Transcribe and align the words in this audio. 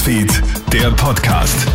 Newsfeed, 0.00 0.42
der 0.72 0.90
Podcast. 0.92 1.66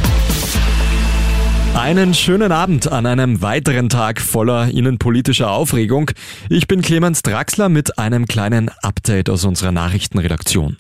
Einen 1.75 2.16
schönen 2.16 2.52
Abend 2.52 2.91
an 2.91 3.05
einem 3.05 3.44
weiteren 3.44 3.88
Tag 3.88 4.20
voller 4.20 4.70
innenpolitischer 4.70 5.52
Aufregung. 5.52 6.09
Ich 6.50 6.66
bin 6.68 6.82
Clemens 6.82 7.21
Draxler 7.21 7.70
mit 7.70 8.00
einem 8.00 8.25
kleinen 8.25 8.70
Update 8.82 9.30
aus 9.30 9.46
unserer 9.46 9.71
Nachrichtenredaktion. 9.71 10.77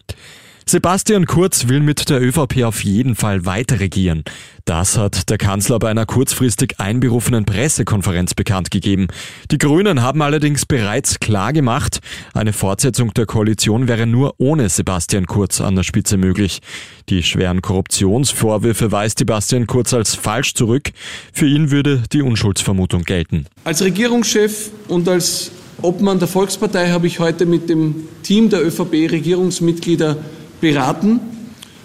Sebastian 0.67 1.27
Kurz 1.27 1.67
will 1.67 1.79
mit 1.79 2.09
der 2.09 2.19
ÖVP 2.19 2.63
auf 2.63 2.83
jeden 2.83 3.13
Fall 3.13 3.45
weiter 3.45 3.79
regieren. 3.79 4.23
Das 4.65 4.97
hat 4.97 5.29
der 5.29 5.37
Kanzler 5.37 5.77
bei 5.77 5.91
einer 5.91 6.07
kurzfristig 6.07 6.79
einberufenen 6.79 7.45
Pressekonferenz 7.45 8.33
bekannt 8.33 8.71
gegeben. 8.71 9.05
Die 9.51 9.59
Grünen 9.59 10.01
haben 10.01 10.23
allerdings 10.23 10.65
bereits 10.65 11.19
klar 11.19 11.53
gemacht, 11.53 11.99
eine 12.33 12.51
Fortsetzung 12.51 13.13
der 13.13 13.27
Koalition 13.27 13.87
wäre 13.87 14.07
nur 14.07 14.33
ohne 14.39 14.67
Sebastian 14.69 15.27
Kurz 15.27 15.61
an 15.61 15.75
der 15.75 15.83
Spitze 15.83 16.17
möglich. 16.17 16.61
Die 17.09 17.21
schweren 17.21 17.61
Korruptionsvorwürfe 17.61 18.91
weist 18.91 19.19
Sebastian 19.19 19.67
Kurz 19.67 19.93
als 19.93 20.15
falsch 20.15 20.55
zurück. 20.55 20.93
Für 21.31 21.45
ihn 21.45 21.69
würde 21.69 22.01
die 22.11 22.23
Unschuldsvermutung 22.23 23.03
gelten. 23.03 23.45
Als 23.65 23.83
Regierungschef 23.83 24.71
und 24.87 25.07
als 25.07 25.51
Obmann 25.83 26.17
der 26.17 26.27
Volkspartei 26.27 26.89
habe 26.89 27.05
ich 27.05 27.19
heute 27.19 27.45
mit 27.45 27.69
dem 27.69 28.07
Team 28.23 28.49
der 28.49 28.65
ÖVP-Regierungsmitglieder 28.65 30.17
beraten 30.61 31.19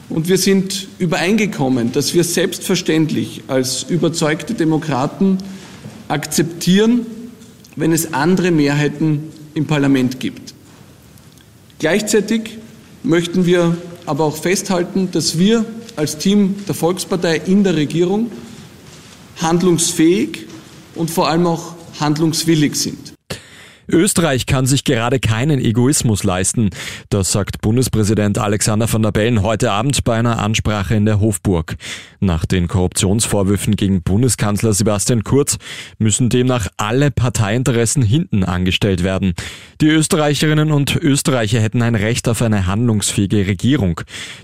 und 0.09 0.29
wir 0.29 0.39
sind 0.39 0.89
übereingekommen, 0.99 1.93
dass 1.93 2.15
wir 2.15 2.25
selbstverständlich 2.25 3.43
als 3.49 3.85
überzeugte 3.85 4.55
Demokraten 4.55 5.39
akzeptieren, 6.09 7.07
wenn 7.77 7.93
es 7.93 8.13
andere 8.13 8.51
Mehrheiten 8.51 9.31
im 9.55 9.67
Parlament 9.67 10.19
gibt. 10.21 10.55
Gleichzeitig 11.79 12.59
möchten 13.03 13.47
wir 13.47 13.77
aber 14.07 14.25
auch 14.25 14.37
festhalten, 14.37 15.09
dass 15.13 15.39
wir 15.39 15.65
als 15.97 16.19
Team 16.19 16.57
der 16.67 16.75
Volkspartei 16.75 17.37
in 17.47 17.65
der 17.65 17.77
Regierung 17.77 18.31
handlungsfähig 19.41 20.47
und 20.95 21.11
vor 21.11 21.29
allem 21.29 21.47
auch 21.47 21.75
handlungswillig 22.01 22.75
sind. 22.75 23.10
Österreich 23.91 24.47
kann 24.47 24.67
sich 24.67 24.85
gerade 24.85 25.21
keinen 25.21 25.61
Egoismus 25.61 26.25
leisten. 26.25 26.71
Das 27.09 27.33
sagt 27.33 27.61
Bundespräsident 27.61 28.39
Alexander 28.39 28.91
van 28.93 29.03
der 29.03 29.13
Bellen 29.13 29.43
heute 29.43 29.71
Abend 29.71 30.03
bei 30.05 30.17
einer 30.17 30.39
Ansprache 30.39 30.95
in 30.95 31.05
der 31.05 31.21
Hofburg. 31.21 31.77
Nach 32.21 32.47
den 32.47 32.69
Korruptionsvorwürfen 32.69 33.77
gegen 33.77 34.03
Bundeskanzler 34.03 34.73
Sebastian 34.73 35.25
Kurz 35.25 35.59
müssen 35.99 36.29
demnach 36.29 36.69
alle 36.77 37.11
Parteiinteressen 37.11 38.03
hinten 38.03 38.45
angestellt 38.45 39.05
werden. 39.05 39.35
Die 39.81 39.89
Österreicherinnen 39.89 40.73
und 40.73 40.97
Österreicher 40.97 41.61
hätten 41.61 41.83
ein 41.83 41.95
Recht 41.95 42.29
auf 42.29 42.43
eine 42.43 42.67
handlungsfähige 42.67 43.47
Regierung. 43.47 44.01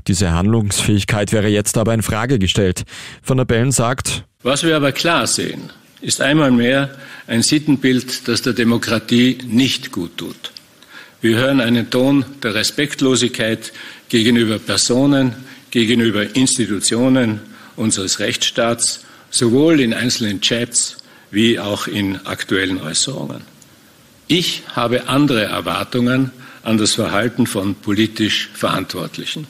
Diese 0.07 0.33
Handlungsfähigkeit 0.33 1.33
wäre 1.33 1.49
jetzt 1.49 1.79
aber 1.79 1.95
in 1.95 2.03
Frage 2.03 2.39
gestellt. 2.39 2.85
Van 3.25 3.39
der 3.39 3.45
Bellen 3.45 3.73
sagt, 3.73 4.25
was 4.43 4.63
wir 4.63 4.77
aber 4.77 4.93
klar 4.93 5.27
sehen, 5.27 5.71
ist 6.07 6.21
einmal 6.21 6.53
mehr 6.53 6.97
ein 7.27 7.43
Sittenbild, 7.43 8.29
das 8.29 8.41
der 8.41 8.53
Demokratie 8.53 9.39
nicht 9.45 9.91
gut 9.91 10.17
tut. 10.17 10.53
Wir 11.21 11.37
hören 11.37 11.61
einen 11.61 11.91
Ton 11.91 12.25
der 12.45 12.55
Respektlosigkeit 12.55 13.73
gegenüber 14.09 14.61
Personen, 14.61 15.35
gegenüber 15.73 16.37
Institutionen 16.37 17.41
unseres 17.75 18.21
Rechtsstaats, 18.21 19.05
sowohl 19.31 19.81
in 19.81 19.93
einzelnen 19.93 20.41
Chats 20.41 20.99
wie 21.33 21.59
auch 21.59 21.89
in 21.89 22.25
aktuellen 22.25 22.81
Äußerungen. 22.81 23.41
Ich 24.29 24.63
habe 24.77 25.09
andere 25.09 25.47
Erwartungen 25.47 26.31
an 26.63 26.79
das 26.79 26.95
Verhalten 26.95 27.49
von 27.49 27.75
politisch 27.75 28.49
Verantwortlichen. 28.55 29.49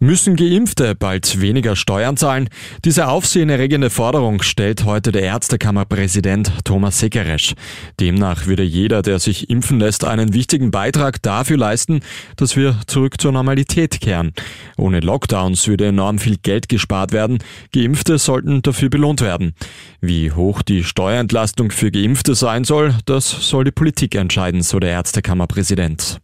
Müssen 0.00 0.36
Geimpfte 0.36 0.94
bald 0.94 1.40
weniger 1.40 1.76
Steuern 1.76 2.16
zahlen? 2.16 2.48
Diese 2.84 3.08
aufsehenerregende 3.08 3.90
Forderung 3.90 4.42
stellt 4.42 4.84
heute 4.84 5.12
der 5.12 5.22
Ärztekammerpräsident 5.22 6.52
Thomas 6.64 6.98
Sekeresch. 6.98 7.54
Demnach 8.00 8.46
würde 8.46 8.62
jeder, 8.62 9.02
der 9.02 9.18
sich 9.18 9.50
impfen 9.50 9.78
lässt, 9.78 10.04
einen 10.04 10.34
wichtigen 10.34 10.70
Beitrag 10.70 11.22
dafür 11.22 11.56
leisten, 11.56 12.00
dass 12.36 12.56
wir 12.56 12.80
zurück 12.86 13.20
zur 13.20 13.32
Normalität 13.32 14.00
kehren. 14.00 14.32
Ohne 14.76 15.00
Lockdowns 15.00 15.68
würde 15.68 15.86
enorm 15.86 16.18
viel 16.18 16.36
Geld 16.38 16.68
gespart 16.68 17.12
werden. 17.12 17.38
Geimpfte 17.72 18.18
sollten 18.18 18.62
dafür 18.62 18.90
belohnt 18.90 19.20
werden. 19.20 19.54
Wie 20.00 20.32
hoch 20.32 20.62
die 20.62 20.84
Steuerentlastung 20.84 21.70
für 21.70 21.90
Geimpfte 21.90 22.34
sein 22.34 22.64
soll, 22.64 22.94
das 23.06 23.30
soll 23.48 23.64
die 23.64 23.70
Politik 23.70 24.14
entscheiden, 24.14 24.62
so 24.62 24.80
der 24.80 24.90
Ärztekammerpräsident. 24.90 26.20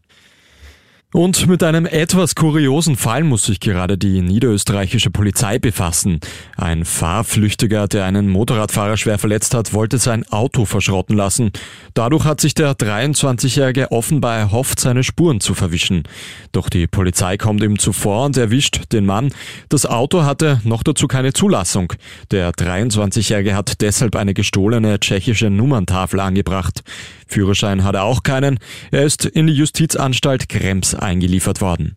Und 1.13 1.49
mit 1.49 1.65
einem 1.65 1.87
etwas 1.87 2.37
kuriosen 2.37 2.97
Fall 2.97 3.25
muss 3.25 3.43
sich 3.43 3.59
gerade 3.59 3.99
die 3.99 4.23
niederösterreichische 4.23 5.11
Polizei 5.11 5.59
befassen. 5.59 6.21
Ein 6.57 6.85
Fahrflüchtiger, 6.85 7.89
der 7.89 8.05
einen 8.05 8.29
Motorradfahrer 8.29 8.97
schwer 8.97 9.19
verletzt 9.19 9.53
hat, 9.53 9.73
wollte 9.73 9.99
sein 9.99 10.25
Auto 10.31 10.67
verschrotten 10.67 11.17
lassen. 11.17 11.51
Dadurch 11.95 12.25
hat 12.25 12.41
sich 12.41 12.55
der 12.55 12.75
23-Jährige 12.75 13.91
offenbar 13.91 14.39
erhofft, 14.39 14.79
seine 14.79 15.03
Spuren 15.03 15.41
zu 15.41 15.55
verwischen. 15.55 16.05
Doch 16.53 16.69
die 16.69 16.87
Polizei 16.87 17.37
kommt 17.37 17.65
ihm 17.65 17.81
zuvor 17.81 18.27
und 18.27 18.37
erwischt 18.37 18.93
den 18.93 19.05
Mann. 19.05 19.33
Das 19.69 19.87
Auto 19.87 20.23
hatte 20.23 20.61
noch 20.63 20.85
dazu 20.85 21.09
keine 21.09 21.33
Zulassung. 21.33 21.93
Der 22.31 22.53
23-Jährige 22.53 23.57
hat 23.57 23.81
deshalb 23.81 24.15
eine 24.15 24.33
gestohlene 24.33 25.01
tschechische 25.01 25.51
Nummerntafel 25.51 26.21
angebracht. 26.21 26.85
Führerschein 27.31 27.85
hat 27.85 27.95
er 27.95 28.05
auch 28.05 28.23
keinen. 28.23 28.59
Er 28.91 29.05
ist 29.05 29.25
in 29.25 29.47
die 29.47 29.55
Justizanstalt 29.55 30.49
Krems 30.49 30.95
eingeliefert 30.95 31.61
worden. 31.61 31.97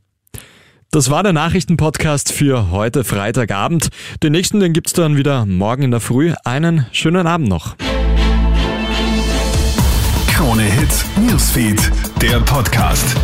Das 0.91 1.09
war 1.09 1.23
der 1.23 1.33
Nachrichtenpodcast 1.33 2.31
für 2.31 2.69
heute 2.69 3.03
Freitagabend. 3.03 3.89
Den 4.21 4.31
nächsten, 4.31 4.59
den 4.59 4.73
gibt's 4.73 4.93
dann 4.93 5.17
wieder 5.17 5.45
morgen 5.47 5.81
in 5.81 5.91
der 5.91 5.99
Früh. 5.99 6.33
Einen 6.45 6.85
schönen 6.91 7.25
Abend 7.25 7.49
noch. 7.49 7.75
Krone 10.27 10.63
Hits, 10.63 11.05
Newsfeed, 11.19 11.91
der 12.21 12.39
Podcast. 12.41 13.15